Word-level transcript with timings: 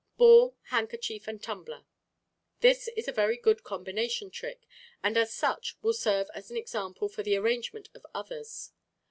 Ball, 0.17 0.55
Handkerchief, 0.69 1.27
and 1.27 1.43
Tumbler.—This 1.43 2.87
is 2.97 3.07
a 3.07 3.11
very 3.11 3.37
good 3.37 3.63
combination 3.63 4.31
trick, 4.31 4.65
and 5.03 5.15
as 5.15 5.31
such 5.31 5.75
will 5.83 5.93
serve 5.93 6.27
as 6.33 6.49
an 6.49 6.57
example 6.57 7.07
for 7.07 7.21
the 7.21 7.35
arrangement 7.37 7.87
of 7.93 8.07
others. 8.11 8.71